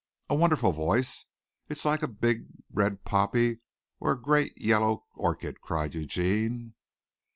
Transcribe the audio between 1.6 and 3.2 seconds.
it's like a big red